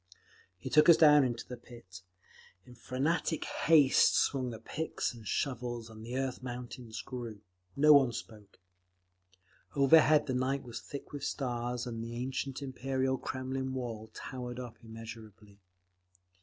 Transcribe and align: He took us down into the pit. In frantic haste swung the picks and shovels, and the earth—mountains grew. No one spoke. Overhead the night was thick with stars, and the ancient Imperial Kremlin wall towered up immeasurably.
He 0.57 0.71
took 0.71 0.89
us 0.89 0.97
down 0.97 1.23
into 1.23 1.47
the 1.47 1.57
pit. 1.57 2.01
In 2.65 2.73
frantic 2.73 3.45
haste 3.45 4.15
swung 4.15 4.49
the 4.49 4.57
picks 4.57 5.13
and 5.13 5.27
shovels, 5.27 5.91
and 5.91 6.03
the 6.03 6.17
earth—mountains 6.17 7.03
grew. 7.03 7.41
No 7.75 7.93
one 7.93 8.11
spoke. 8.11 8.57
Overhead 9.75 10.25
the 10.25 10.33
night 10.33 10.63
was 10.63 10.81
thick 10.81 11.11
with 11.11 11.23
stars, 11.23 11.85
and 11.85 12.03
the 12.03 12.15
ancient 12.15 12.63
Imperial 12.63 13.19
Kremlin 13.19 13.75
wall 13.75 14.09
towered 14.15 14.59
up 14.59 14.75
immeasurably. 14.83 15.59